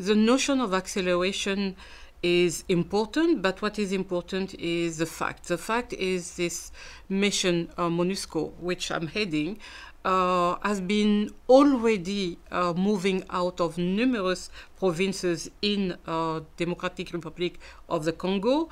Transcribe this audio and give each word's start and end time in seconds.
the 0.00 0.14
notion 0.14 0.60
of 0.60 0.72
acceleration 0.72 1.76
is 2.22 2.64
important, 2.68 3.42
but 3.42 3.60
what 3.60 3.78
is 3.78 3.92
important 3.92 4.54
is 4.54 4.96
the 4.96 5.06
fact. 5.06 5.48
The 5.48 5.58
fact 5.58 5.92
is 5.92 6.36
this 6.36 6.72
mission, 7.08 7.70
uh, 7.76 7.88
MONUSCO, 7.88 8.54
which 8.58 8.90
I'm 8.90 9.08
heading, 9.08 9.58
uh, 10.04 10.56
has 10.62 10.80
been 10.80 11.30
already 11.48 12.38
uh, 12.50 12.72
moving 12.74 13.24
out 13.30 13.60
of 13.60 13.78
numerous 13.78 14.50
provinces 14.78 15.50
in 15.62 15.96
uh, 16.06 16.40
Democratic 16.56 17.12
Republic 17.12 17.58
of 17.88 18.04
the 18.04 18.12
Congo. 18.12 18.68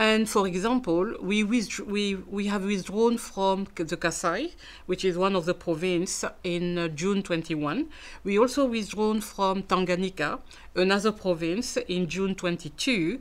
And 0.00 0.28
for 0.28 0.46
example, 0.46 1.14
we, 1.20 1.42
we, 1.42 2.14
we 2.14 2.46
have 2.46 2.64
withdrawn 2.64 3.18
from 3.18 3.66
the 3.74 3.96
Kasai, 3.96 4.54
which 4.86 5.04
is 5.04 5.18
one 5.18 5.34
of 5.34 5.44
the 5.44 5.54
provinces, 5.54 6.24
in 6.44 6.78
uh, 6.78 6.86
June 6.86 7.24
21. 7.24 7.88
We 8.22 8.38
also 8.38 8.64
withdrawn 8.64 9.20
from 9.20 9.64
Tanganyika, 9.64 10.38
another 10.76 11.10
province, 11.10 11.76
in 11.88 12.08
June 12.08 12.36
22. 12.36 13.18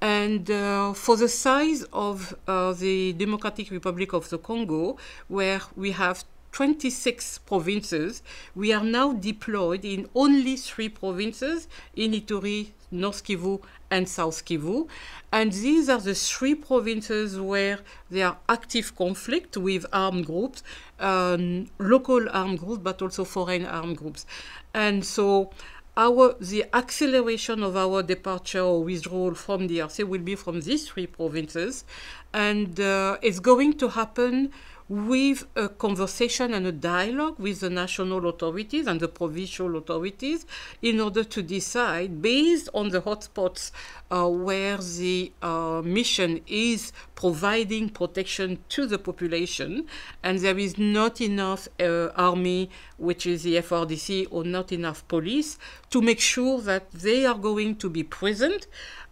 And 0.00 0.48
uh, 0.48 0.92
for 0.92 1.16
the 1.16 1.28
size 1.28 1.84
of 1.92 2.36
uh, 2.46 2.72
the 2.72 3.12
Democratic 3.14 3.72
Republic 3.72 4.12
of 4.12 4.30
the 4.30 4.38
Congo, 4.38 4.96
where 5.26 5.60
we 5.74 5.90
have 5.90 6.24
26 6.52 7.38
provinces, 7.38 8.22
we 8.54 8.72
are 8.72 8.84
now 8.84 9.12
deployed 9.12 9.84
in 9.84 10.08
only 10.14 10.56
three 10.56 10.88
provinces, 10.88 11.66
in 11.96 12.12
Ituri, 12.12 12.68
North 12.90 13.24
Kivu, 13.24 13.62
and 13.90 14.08
South 14.08 14.44
Kivu. 14.44 14.86
And 15.32 15.52
these 15.52 15.88
are 15.88 15.98
the 15.98 16.14
three 16.14 16.54
provinces 16.54 17.40
where 17.40 17.80
there 18.10 18.28
are 18.28 18.38
active 18.48 18.94
conflict 18.94 19.56
with 19.56 19.86
armed 19.92 20.26
groups, 20.26 20.62
um, 21.00 21.68
local 21.78 22.28
armed 22.30 22.60
groups, 22.60 22.82
but 22.82 23.00
also 23.00 23.24
foreign 23.24 23.66
armed 23.66 23.96
groups. 23.96 24.26
And 24.74 25.04
so 25.04 25.50
our 25.96 26.34
the 26.40 26.64
acceleration 26.72 27.62
of 27.62 27.76
our 27.76 28.02
departure 28.02 28.60
or 28.60 28.82
withdrawal 28.82 29.34
from 29.34 29.66
the 29.66 29.78
DRC 29.78 30.04
will 30.04 30.22
be 30.22 30.34
from 30.34 30.62
these 30.62 30.88
three 30.88 31.06
provinces, 31.06 31.84
and 32.32 32.80
uh, 32.80 33.18
it's 33.20 33.40
going 33.40 33.74
to 33.74 33.88
happen 33.88 34.52
with 34.92 35.46
a 35.56 35.70
conversation 35.70 36.52
and 36.52 36.66
a 36.66 36.72
dialogue 36.72 37.38
with 37.38 37.60
the 37.60 37.70
national 37.70 38.28
authorities 38.28 38.86
and 38.86 39.00
the 39.00 39.08
provincial 39.08 39.74
authorities 39.78 40.44
in 40.82 41.00
order 41.00 41.24
to 41.24 41.42
decide, 41.42 42.20
based 42.20 42.68
on 42.74 42.90
the 42.90 43.00
hotspots 43.00 43.70
uh, 44.10 44.28
where 44.28 44.76
the 44.76 45.32
uh, 45.40 45.80
mission 45.82 46.42
is 46.46 46.92
providing 47.14 47.88
protection 47.88 48.58
to 48.68 48.84
the 48.84 48.98
population, 48.98 49.86
and 50.22 50.40
there 50.40 50.58
is 50.58 50.76
not 50.76 51.22
enough 51.22 51.68
uh, 51.80 52.08
army, 52.08 52.68
which 52.98 53.24
is 53.24 53.44
the 53.44 53.56
FARDC, 53.56 54.26
or 54.30 54.44
not 54.44 54.72
enough 54.72 55.08
police, 55.08 55.58
to 55.88 56.02
make 56.02 56.20
sure 56.20 56.60
that 56.60 56.90
they 56.90 57.24
are 57.24 57.38
going 57.38 57.76
to 57.76 57.88
be 57.88 58.02
present 58.02 58.66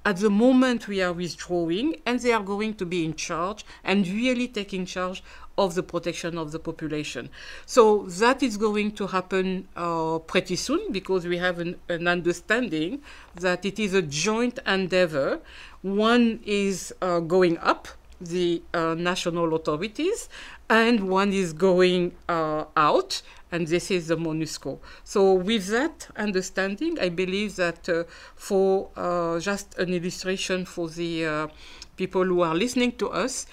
at 0.05 0.17
the 0.17 0.31
moment 0.31 0.89
we 0.89 1.03
are 1.03 1.13
withdrawing 1.13 1.97
and 2.07 2.21
they 2.21 2.33
are 2.33 2.43
going 2.43 2.75
to 2.75 2.87
be 2.87 3.05
in 3.05 3.15
charge 3.15 3.65
and 3.85 4.09
really 4.09 4.49
taking 4.49 4.87
charge 4.87 5.23
of 5.61 5.75
the 5.75 5.83
protection 5.83 6.39
of 6.39 6.53
the 6.53 6.59
population. 6.59 7.29
So 7.67 8.07
that 8.23 8.43
is 8.43 8.57
going 8.57 8.93
to 8.93 9.07
happen 9.09 9.69
uh, 9.77 10.19
pretty 10.21 10.57
soon 10.57 10.91
because 10.91 11.27
we 11.27 11.37
have 11.37 11.59
an, 11.59 11.77
an, 11.91 12.09
understanding 12.09 13.03
that 13.35 13.67
it 13.67 13.79
is 13.79 13.93
a 13.93 14.01
joint 14.01 14.59
endeavor. 14.67 15.41
One 15.83 16.41
is 16.47 16.95
uh, 17.03 17.21
going 17.21 17.59
up, 17.59 17.89
the 18.23 18.63
uh, 18.73 18.95
national 18.95 19.55
authorities, 19.55 20.31
and 20.71 21.11
one 21.11 21.31
is 21.35 21.53
going 21.53 22.13
uh, 22.27 22.65
out, 22.75 23.21
and 23.53 23.67
this 23.67 23.91
is 23.91 24.09
the 24.09 24.17
MONUSCO. 24.17 24.79
So 25.05 25.35
with 25.35 25.67
that 25.69 26.09
understanding, 26.17 26.99
I 26.99 27.11
believe 27.11 27.57
that 27.57 27.87
uh, 27.87 28.05
for 28.35 28.89
uh, 28.97 29.41
just 29.41 29.79
an 29.79 29.93
illustration 29.93 30.65
for 30.65 30.89
the 30.89 31.51
people 31.99 32.25
who 32.25 32.41
are 32.41 32.55
listening 32.55 32.93
to 32.93 33.11
us, 33.11 33.45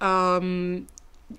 um, 0.00 0.88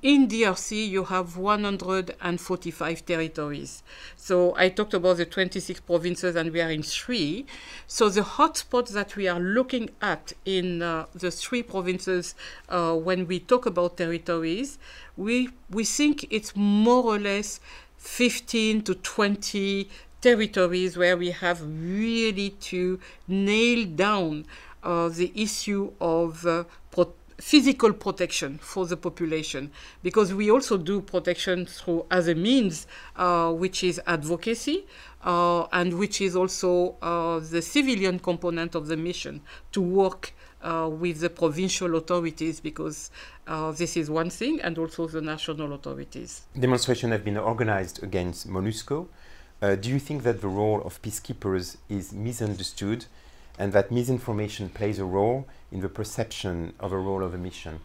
in 0.02 0.28
DRC, 0.28 0.88
you 0.88 1.06
have 1.06 1.38
145 1.38 3.06
territories. 3.06 3.84
So 4.16 4.56
I 4.58 4.70
talked 4.70 4.94
about 4.94 5.18
the 5.18 5.26
26 5.26 5.80
provinces, 5.82 6.36
and 6.36 6.52
we 6.52 6.62
are 6.62 6.72
in 6.72 6.84
three. 6.84 7.46
So 7.88 8.10
the 8.10 8.22
hotspots 8.22 8.90
that 8.90 9.16
we 9.16 9.28
are 9.28 9.40
looking 9.40 9.90
at 10.02 10.34
in 10.46 10.82
uh, 10.82 11.06
the 11.14 11.32
three 11.32 11.64
provinces, 11.64 12.36
uh, 12.70 12.96
when 12.96 13.28
we 13.28 13.40
talk 13.40 13.66
about 13.66 13.98
territories, 13.98 14.78
we 15.16 15.50
we 15.70 15.84
think 15.84 16.26
it's 16.30 16.56
more 16.56 17.04
or 17.04 17.20
less 17.20 17.60
15 17.98 18.82
to 18.84 18.96
20 18.96 19.90
territories 20.22 20.98
where 20.98 21.18
we 21.18 21.32
have 21.32 21.62
really 21.62 22.50
to 22.50 23.00
nail 23.28 23.86
down 23.86 24.46
uh, 24.84 25.10
the 25.10 25.32
issue 25.36 25.92
of 26.00 26.46
uh, 26.46 26.64
protection 26.92 27.23
physical 27.38 27.94
protection 27.94 28.58
for 28.60 28.86
the 28.86 28.98
population 28.98 29.72
because 30.02 30.34
we 30.34 30.52
also 30.52 30.78
do 30.78 31.02
protection 31.02 31.66
through 31.66 32.06
other 32.12 32.36
means, 32.36 32.88
uh, 33.16 33.52
which 33.52 33.84
is 33.84 34.00
advocacy 34.08 34.86
uh, 35.24 35.66
and 35.72 35.98
which 35.98 36.22
is 36.22 36.36
also 36.36 36.96
uh, 37.02 37.40
the 37.40 37.62
civilian 37.62 38.20
component 38.20 38.76
of 38.76 38.88
the 38.88 38.98
mission 38.98 39.42
to 39.72 39.82
work 39.82 40.34
uh, 40.62 40.90
with 40.92 41.20
the 41.20 41.30
provincial 41.30 41.96
authorities 41.96 42.60
because 42.60 43.12
uh, 43.48 43.72
this 43.72 43.98
is 43.98 44.10
one 44.10 44.30
thing 44.30 44.62
and 44.62 44.78
also 44.78 45.08
the 45.08 45.22
national 45.22 45.74
authorities. 45.74 46.44
Demonstrations 46.58 47.12
have 47.12 47.26
been 47.26 47.38
organized 47.38 48.02
against 48.04 48.50
MONUSCO. 48.50 49.08
Uh, 49.62 49.76
do 49.76 49.90
you 49.90 50.00
think 50.00 50.24
that 50.24 50.42
the 50.42 50.48
role 50.48 50.82
of 50.84 51.02
peacekeepers 51.02 51.78
is 51.90 52.14
misunderstood 52.14 53.06
and 53.58 53.74
that 53.74 53.92
misinformation 53.92 54.70
plays 54.70 55.00
a 55.00 55.06
role 55.06 55.48
in 55.72 55.82
the 55.82 55.90
perception 55.90 56.74
of 56.80 56.92
a 56.92 56.98
role 56.98 57.24
of 57.24 57.34
a 57.34 57.38
mission? 57.38 57.80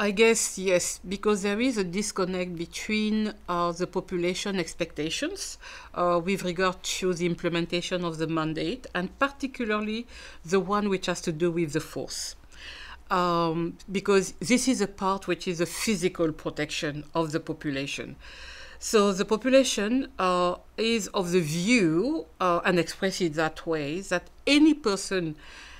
I 0.00 0.12
guess 0.12 0.56
yes, 0.56 0.98
because 1.06 1.42
there 1.42 1.60
is 1.60 1.76
a 1.76 1.84
disconnect 1.84 2.56
between 2.56 3.34
uh, 3.46 3.72
the 3.72 3.86
population 3.86 4.58
expectations 4.58 5.58
uh, 5.92 6.18
with 6.24 6.42
regard 6.42 6.82
to 6.82 7.12
the 7.12 7.26
implementation 7.26 8.02
of 8.02 8.16
the 8.16 8.26
mandate, 8.26 8.86
and 8.94 9.18
particularly 9.18 10.06
the 10.42 10.58
one 10.58 10.88
which 10.88 11.04
has 11.04 11.20
to 11.20 11.32
do 11.32 11.50
with 11.50 11.74
the 11.74 11.80
force. 11.80 12.34
Um, 13.10 13.76
because 13.92 14.32
this 14.38 14.68
is 14.68 14.80
a 14.80 14.86
part 14.86 15.26
which 15.26 15.46
is 15.46 15.60
a 15.60 15.66
physical 15.66 16.32
protection 16.32 17.04
of 17.14 17.32
the 17.32 17.40
population. 17.40 18.16
So 18.82 19.12
the 19.12 19.26
population 19.26 20.08
uh, 20.18 20.54
is 20.78 21.08
of 21.08 21.32
the 21.32 21.40
view, 21.40 22.24
uh, 22.40 22.60
and 22.64 22.78
express 22.78 23.20
it 23.20 23.34
that 23.34 23.66
way, 23.66 24.00
that 24.00 24.30
any 24.46 24.72
person 24.72 25.36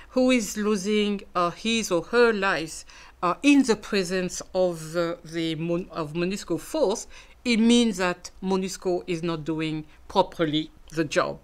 who 0.09 0.29
is 0.29 0.55
losing 0.55 1.21
uh, 1.33 1.49
his 1.49 1.89
or 1.89 2.03
her 2.03 2.31
life 2.31 2.85
uh, 3.23 3.33
in 3.41 3.63
the 3.63 3.75
presence 3.75 4.43
of 4.53 4.93
the 4.93 5.55
Mon- 5.57 5.87
of 5.89 6.13
MONUSCO 6.13 6.59
force, 6.59 7.07
it 7.43 7.57
means 7.57 7.97
that 7.97 8.29
MONUSCO 8.43 9.03
is 9.07 9.23
not 9.23 9.45
doing 9.45 9.85
properly 10.07 10.69
the 10.91 11.03
job. 11.03 11.39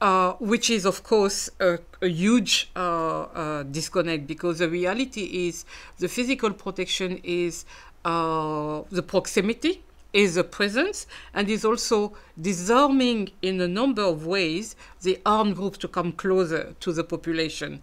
Uh, 0.00 0.32
which 0.40 0.70
is, 0.70 0.86
of 0.86 1.02
course, 1.02 1.50
a, 1.60 1.78
a 2.00 2.08
huge 2.08 2.70
uh, 2.76 3.62
disconnect 3.64 4.26
because 4.26 4.58
the 4.58 4.70
reality 4.70 5.48
is 5.48 5.66
the 5.98 6.08
physical 6.08 6.50
protection 6.50 7.20
is 7.22 7.66
the 8.04 9.04
proximity 9.06 9.82
is 10.14 10.38
a 10.38 10.44
presence 10.44 11.06
and 11.34 11.50
is 11.50 11.64
also 11.64 12.16
disarming 12.40 13.30
in 13.42 13.60
a 13.60 13.68
number 13.68 14.02
of 14.02 14.24
ways 14.24 14.76
the 15.02 15.20
armed 15.26 15.56
groups 15.56 15.76
to 15.76 15.88
come 15.88 16.12
closer 16.12 16.74
to 16.80 16.92
the 16.92 17.04
population. 17.04 17.80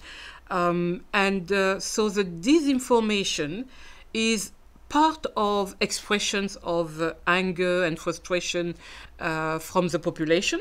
Um, 0.49 1.01
and 1.13 1.51
uh, 1.51 1.79
so 1.79 2.09
the 2.09 2.23
disinformation 2.23 3.65
is 4.13 4.51
part 4.89 5.25
of 5.37 5.75
expressions 5.79 6.57
of 6.63 7.01
uh, 7.01 7.13
anger 7.27 7.83
and 7.85 7.99
frustration 7.99 8.75
uh, 9.19 9.59
from 9.59 9.89
the 9.89 9.99
population, 9.99 10.59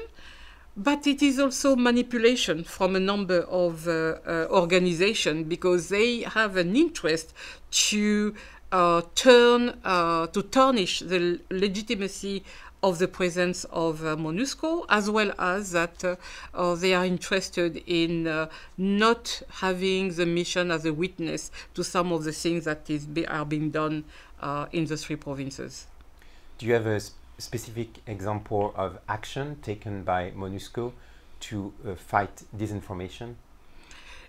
but 0.77 1.07
it 1.07 1.23
is 1.23 1.41
also 1.41 1.75
manipulation 1.75 2.63
from 2.63 2.95
a 2.95 3.01
number 3.01 3.41
of 3.43 3.89
uh, 3.89 3.91
uh, 4.27 4.47
organizations 4.51 5.49
because 5.49 5.89
they 5.89 6.21
have 6.21 6.57
an 6.57 6.77
interest 6.77 7.35
to 7.71 8.35
turn 9.15 9.79
uh, 9.85 10.27
to 10.29 10.43
tarnish 10.43 11.01
the 11.01 11.41
legitimacy 11.51 12.45
of 12.83 12.99
the 12.99 13.09
presence 13.09 13.65
of 13.65 14.05
uh, 14.05 14.17
MONUSCO, 14.17 14.87
as 14.89 15.11
well 15.11 15.33
as 15.39 15.73
that 15.73 16.03
uh, 16.05 16.17
uh, 16.55 16.75
they 16.75 16.95
are 16.95 17.05
interested 17.05 17.83
in 17.87 18.27
uh, 18.27 18.49
not 18.79 19.43
having 19.61 20.15
the 20.15 20.25
mission 20.25 20.71
as 20.71 20.85
a 20.87 20.93
witness 20.93 21.51
to 21.75 21.85
some 21.85 22.13
of 22.13 22.25
the 22.25 22.33
things 22.33 22.65
that 22.65 22.89
is 22.89 23.07
be, 23.07 23.27
are 23.27 23.45
being 23.45 23.71
done 23.71 24.05
in 24.73 24.87
the 24.87 24.97
three 24.97 25.17
provinces. 25.17 25.87
Do 26.59 26.67
you 26.67 26.73
have 26.75 26.87
a 26.87 27.01
sp 27.01 27.15
specific 27.39 27.89
example 28.07 28.75
of 28.77 28.99
action 29.09 29.57
taken 29.63 30.03
by 30.03 30.31
MONUSCO 30.33 30.93
to 31.41 31.73
fight 31.97 32.43
disinformation? 32.57 33.35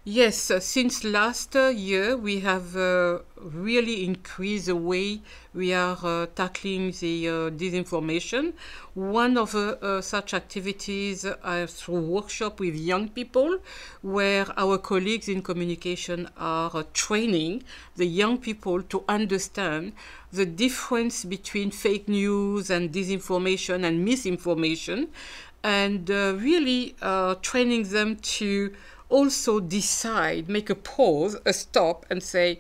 Yes, 0.03 0.50
uh, 0.50 0.59
since 0.59 1.03
last 1.03 1.56
uh, 1.56 1.68
year 1.68 2.18
we 2.18 2.39
have 2.39 2.75
uh, 2.75 3.19
really 3.38 4.03
increased 4.03 4.65
the 4.65 4.75
way 4.75 5.21
we 5.53 5.74
are 5.74 5.95
uh, 6.01 6.25
tackling 6.33 6.89
the 7.00 7.30
uh, 7.30 7.31
disinformation. 7.51 8.53
One 8.95 9.38
of 9.38 9.53
uh, 9.53 10.01
such 10.01 10.33
activities 10.33 11.24
are 11.24 11.68
through 11.68 12.01
workshop 12.01 12.59
with 12.59 12.75
young 12.75 13.09
people, 13.09 13.59
where 14.01 14.48
our 14.57 14.80
colleagues 14.80 15.30
in 15.30 15.44
communication 15.44 16.27
are 16.36 16.83
training 16.94 17.62
the 17.95 18.07
young 18.07 18.39
people 18.39 18.81
to 18.81 19.03
understand 19.07 19.94
the 20.33 20.48
difference 20.48 21.24
between 21.25 21.69
fake 21.69 22.09
news 22.09 22.71
and 22.71 22.92
disinformation 22.92 23.86
and 23.86 24.03
misinformation, 24.03 25.09
and 25.63 26.09
really 26.09 26.95
training 27.44 27.83
them 27.83 28.15
to 28.15 28.74
also 29.12 29.60
decide, 29.60 30.50
make 30.50 30.69
a 30.69 30.75
pause, 30.75 31.36
a 31.46 31.54
stop, 31.54 32.06
and 32.10 32.24
say, 32.24 32.60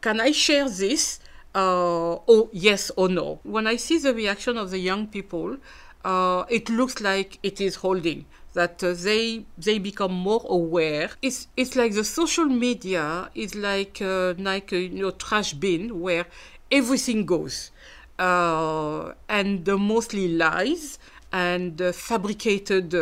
can 0.00 0.20
I 0.20 0.30
share 0.30 0.68
this? 0.68 1.20
Uh, 1.54 2.20
oh, 2.28 2.50
yes 2.52 2.90
or 2.96 3.08
no. 3.08 3.40
When 3.42 3.66
I 3.66 3.76
see 3.76 3.98
the 3.98 4.12
reaction 4.14 4.58
of 4.58 4.70
the 4.70 4.78
young 4.78 5.06
people, 5.06 5.56
uh, 6.04 6.44
it 6.48 6.68
looks 6.68 7.00
like 7.00 7.38
it 7.42 7.60
is 7.60 7.76
holding. 7.76 8.26
That 8.54 8.82
uh, 8.82 8.94
they 8.94 9.44
they 9.58 9.78
become 9.78 10.12
more 10.12 10.42
aware. 10.48 11.10
It's 11.20 11.48
it's 11.56 11.76
like 11.76 11.92
the 11.94 12.04
social 12.04 12.46
media 12.46 13.30
is 13.34 13.54
like 13.54 14.00
uh, 14.00 14.34
like 14.38 14.72
a 14.72 14.80
you 14.80 15.02
know, 15.02 15.10
trash 15.10 15.52
bin 15.52 16.00
where 16.00 16.26
everything 16.70 17.26
goes, 17.26 17.70
uh, 18.18 19.12
and 19.28 19.66
mostly 19.66 20.28
lies 20.28 20.98
and 21.32 21.82
uh, 21.82 21.92
fabricated 21.92 22.94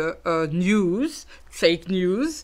news, 0.51 1.25
fake 1.49 1.87
news. 1.89 2.43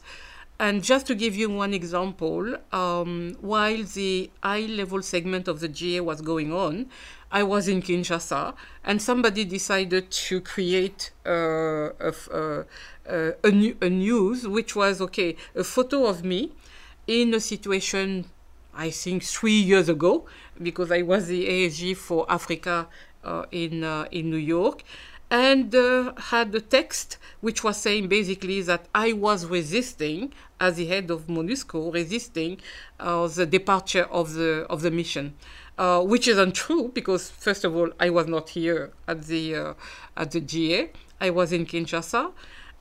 And 0.61 0.83
just 0.83 1.07
to 1.07 1.15
give 1.15 1.35
you 1.35 1.49
one 1.49 1.73
example, 1.73 2.55
um, 2.71 3.35
while 3.41 3.81
the 3.81 4.29
high 4.43 4.67
level 4.67 5.01
segment 5.01 5.47
of 5.47 5.59
the 5.59 5.67
GA 5.67 6.01
was 6.01 6.21
going 6.21 6.53
on, 6.53 6.85
I 7.31 7.41
was 7.41 7.67
in 7.67 7.81
Kinshasa, 7.81 8.53
and 8.83 9.01
somebody 9.01 9.43
decided 9.43 10.11
to 10.11 10.39
create 10.39 11.09
uh, 11.25 11.89
a, 11.99 12.13
uh, 12.31 12.63
uh, 13.09 13.31
a, 13.43 13.49
new, 13.49 13.75
a 13.81 13.89
news 13.89 14.47
which 14.47 14.75
was 14.75 15.01
okay, 15.01 15.35
a 15.55 15.63
photo 15.63 16.05
of 16.05 16.23
me 16.23 16.51
in 17.07 17.33
a 17.33 17.39
situation, 17.39 18.25
I 18.71 18.91
think, 18.91 19.23
three 19.23 19.59
years 19.59 19.89
ago, 19.89 20.27
because 20.61 20.91
I 20.91 21.01
was 21.01 21.25
the 21.25 21.47
ASG 21.47 21.97
for 21.97 22.31
Africa 22.31 22.87
uh, 23.23 23.45
in, 23.51 23.83
uh, 23.83 24.05
in 24.11 24.29
New 24.29 24.37
York 24.37 24.83
and 25.31 25.73
uh, 25.73 26.13
had 26.17 26.53
a 26.53 26.59
text 26.59 27.17
which 27.39 27.63
was 27.63 27.77
saying 27.77 28.09
basically 28.09 28.61
that 28.61 28.87
I 28.93 29.13
was 29.13 29.45
resisting, 29.45 30.33
as 30.59 30.75
the 30.75 30.85
head 30.85 31.09
of 31.09 31.27
MONUSCO, 31.27 31.91
resisting 31.93 32.59
uh, 32.99 33.27
the 33.27 33.45
departure 33.45 34.03
of 34.11 34.33
the 34.33 34.67
of 34.69 34.81
the 34.81 34.91
mission, 34.91 35.33
uh, 35.77 36.01
which 36.01 36.27
is 36.27 36.37
untrue 36.37 36.91
because 36.93 37.31
first 37.31 37.63
of 37.63 37.75
all 37.75 37.89
I 37.99 38.09
was 38.09 38.27
not 38.27 38.49
here 38.49 38.91
at 39.07 39.23
the 39.23 39.55
uh, 39.55 39.73
at 40.17 40.31
the 40.31 40.41
GA, 40.41 40.89
I 41.21 41.29
was 41.29 41.53
in 41.53 41.65
Kinshasa, 41.65 42.33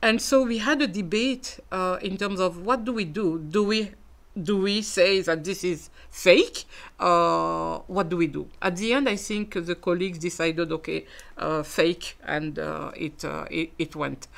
and 0.02 0.20
so 0.20 0.42
we 0.42 0.58
had 0.58 0.82
a 0.82 0.88
debate 0.88 1.60
uh, 1.70 1.98
in 2.02 2.16
terms 2.16 2.40
of 2.40 2.66
what 2.66 2.84
do 2.84 2.92
we 2.92 3.04
do? 3.04 3.38
Do 3.38 3.62
we 3.62 3.92
do 4.40 4.58
we 4.58 4.82
say 4.82 5.20
that 5.22 5.44
this 5.44 5.64
is 5.64 5.90
fake? 6.10 6.64
Uh, 6.98 7.78
what 7.86 8.08
do 8.08 8.16
we 8.16 8.26
do? 8.26 8.48
At 8.62 8.76
the 8.76 8.92
end, 8.92 9.08
I 9.08 9.16
think 9.16 9.54
the 9.54 9.74
colleagues 9.74 10.18
decided, 10.18 10.70
okay, 10.72 11.06
uh, 11.36 11.62
fake, 11.62 12.16
and 12.24 12.58
uh, 12.58 12.92
it, 12.96 13.24
uh, 13.24 13.46
it, 13.50 13.72
it 13.78 13.96
went. 13.96 14.28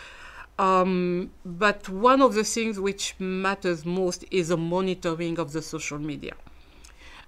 Um, 0.59 1.31
but 1.45 1.89
one 1.89 2.23
of 2.23 2.35
the 2.35 2.45
things 2.45 2.79
which 2.79 3.15
matters 3.19 3.85
most 3.85 4.25
is 4.31 4.49
the 4.49 4.57
monitoring 4.57 5.39
of 5.39 5.53
the 5.53 5.63
social 5.63 5.99
media. 5.99 6.35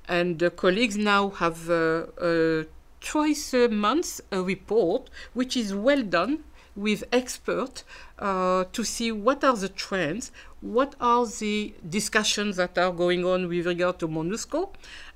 And 0.07 0.39
the 0.39 0.51
colleagues 0.51 0.97
now 0.97 1.31
have 1.31 1.69
uh, 1.71 2.07
uh, 2.21 2.65
twice 3.01 3.55
a 3.55 3.69
month 3.69 4.21
a 4.31 4.43
report, 4.43 5.11
which 5.33 5.57
is 5.57 5.75
well 5.75 6.03
done 6.03 6.45
with 6.77 7.05
experts 7.13 7.85
to 8.19 8.85
see 8.85 9.13
what 9.13 9.45
are 9.45 9.57
the 9.57 9.69
trends, 9.69 10.33
what 10.65 10.95
are 10.99 11.27
the 11.27 11.75
discussions 11.87 12.57
that 12.57 12.79
are 12.79 12.91
going 12.91 13.23
on 13.23 13.49
with 13.49 13.67
regard 13.67 13.99
to 13.99 14.09
MONUSCO, 14.09 14.71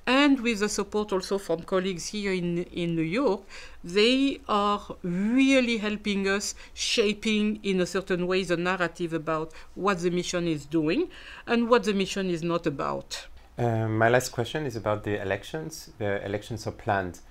and 0.05 0.39
with 0.41 0.59
the 0.59 0.69
support 0.69 1.11
also 1.11 1.39
from 1.39 1.63
colleagues 1.63 2.07
here 2.07 2.31
in, 2.31 2.59
in 2.65 2.95
New 2.95 3.01
York, 3.01 3.41
they 3.83 4.39
are 4.47 4.95
really 5.01 5.77
helping 5.77 6.27
us 6.27 6.53
shaping 6.75 7.59
in 7.63 7.81
a 7.81 7.85
certain 7.87 8.27
way 8.27 8.43
the 8.43 8.57
narrative 8.57 9.11
about 9.11 9.51
what 9.73 9.99
the 9.99 10.11
mission 10.11 10.47
is 10.47 10.67
doing 10.67 11.09
and 11.47 11.67
what 11.67 11.83
the 11.83 11.93
mission 11.93 12.29
is 12.29 12.43
not 12.43 12.67
about. 12.67 13.25
Um, 13.57 13.97
my 13.97 14.07
last 14.07 14.29
question 14.29 14.67
is 14.67 14.75
about 14.75 15.03
the 15.03 15.19
elections. 15.19 15.89
The 15.97 16.23
elections 16.23 16.67
are 16.67 16.71
planned 16.71 17.21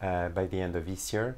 uh, 0.00 0.30
by 0.30 0.46
the 0.46 0.60
end 0.60 0.76
of 0.76 0.86
this 0.86 1.12
year. 1.12 1.36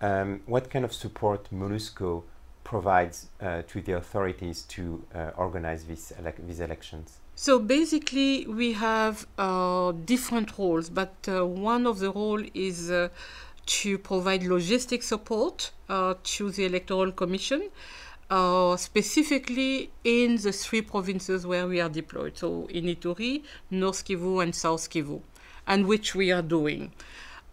Um, 0.00 0.42
what 0.46 0.68
kind 0.68 0.84
of 0.84 0.92
support 0.92 1.48
MONUSCO 1.52 2.24
provides 2.66 3.28
uh, 3.40 3.62
to 3.68 3.80
the 3.80 3.92
authorities 3.92 4.62
to 4.62 4.82
uh, 5.14 5.30
organize 5.36 5.84
these, 5.84 6.12
ele 6.18 6.32
these 6.48 6.60
elections? 6.68 7.20
So 7.36 7.52
basically, 7.60 8.46
we 8.46 8.72
have 8.72 9.26
uh, 9.38 9.92
different 10.04 10.48
roles, 10.58 10.90
but 10.90 11.14
uh, 11.28 11.46
one 11.46 11.86
of 11.86 12.00
the 12.00 12.10
role 12.10 12.42
is 12.54 12.90
uh, 12.90 13.08
to 13.78 13.98
provide 13.98 14.40
logistic 14.42 15.02
support 15.04 15.70
uh, 15.88 16.14
to 16.34 16.50
the 16.50 16.64
Electoral 16.64 17.12
Commission, 17.12 17.62
specifically 18.88 19.90
in 20.02 20.36
the 20.44 20.52
three 20.52 20.82
provinces 20.82 21.46
where 21.46 21.66
we 21.72 21.80
are 21.80 21.92
deployed, 22.00 22.36
so 22.36 22.66
in 22.78 22.84
Ituri, 22.94 23.44
North 23.70 24.04
Kivu, 24.06 24.42
and 24.42 24.52
South 24.54 24.84
Kivu, 24.90 25.20
and 25.66 25.86
which 25.86 26.14
we 26.16 26.32
are 26.32 26.46
doing. 26.58 26.90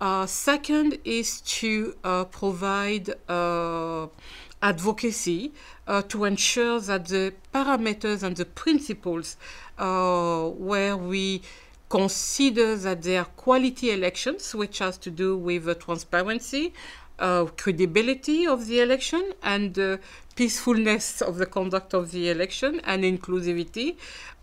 Uh, 0.03 0.25
second 0.25 0.97
is 1.05 1.39
to 1.41 1.95
uh, 2.03 2.25
provide 2.25 3.09
uh, 3.29 4.07
advocacy 4.63 5.51
uh, 5.87 6.01
to 6.03 6.23
ensure 6.23 6.79
that 6.79 7.07
the 7.07 7.33
parameters 7.53 8.23
and 8.23 8.35
the 8.37 8.45
principles 8.45 9.37
uh, 9.77 10.45
where 10.47 10.97
we 10.97 11.41
consider 11.89 12.75
that 12.77 13.03
they 13.03 13.17
are 13.17 13.25
quality 13.25 13.91
elections, 13.91 14.55
which 14.55 14.79
has 14.79 14.97
to 14.97 15.11
do 15.11 15.37
with 15.37 15.79
transparency, 15.79 16.73
uh, 17.19 17.45
credibility 17.57 18.47
of 18.47 18.65
the 18.65 18.79
election, 18.79 19.33
and 19.43 19.99
peacefulness 20.35 21.21
of 21.21 21.37
the 21.37 21.45
conduct 21.45 21.93
of 21.93 22.11
the 22.11 22.29
election, 22.29 22.81
and 22.85 23.03
inclusivity. 23.03 23.95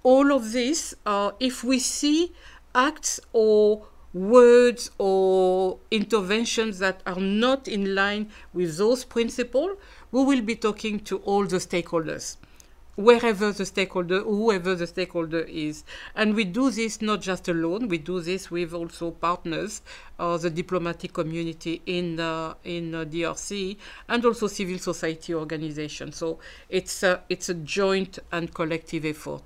All 0.03 0.33
of 0.33 0.53
this, 0.53 0.95
uh, 1.05 1.33
if 1.41 1.65
we 1.65 1.79
see 1.79 2.33
acts 2.75 3.21
or 3.33 3.87
words 4.13 4.91
or 4.99 5.79
interventions 5.91 6.79
that 6.79 7.01
are 7.07 7.21
not 7.21 7.69
in 7.69 7.95
line 7.95 8.31
with 8.53 8.77
those 8.77 9.05
principles, 9.05 9.77
we 10.13 10.25
will 10.25 10.43
be 10.43 10.57
talking 10.57 11.01
to 11.01 11.19
all 11.19 11.47
the 11.47 11.59
stakeholders, 11.59 12.37
wherever 12.97 13.53
the 13.53 13.65
stakeholder, 13.65 14.21
whoever 14.21 14.75
the 14.75 14.87
stakeholder 14.87 15.41
is. 15.41 15.85
And 16.15 16.35
we 16.35 16.45
do 16.45 16.71
this 16.71 17.01
not 17.01 17.21
just 17.21 17.49
alone, 17.49 17.89
we 17.89 17.99
do 17.99 18.21
this 18.21 18.51
with 18.51 18.75
also 18.75 19.13
partners, 19.13 19.83
uh, 20.19 20.37
the 20.37 20.51
diplomatic 20.51 21.13
community 21.13 21.83
in, 21.87 22.19
uh, 22.19 22.55
in 22.65 22.95
uh, 22.95 23.05
DRC, 23.05 23.77
and 24.09 24.25
also 24.25 24.49
civil 24.49 24.79
society 24.79 25.35
organizations. 25.35 26.17
So 26.17 26.41
it's 26.69 27.03
a, 27.03 27.23
it's 27.29 27.49
a 27.49 27.55
joint 27.55 28.19
and 28.33 28.53
collective 28.53 29.05
effort. 29.05 29.43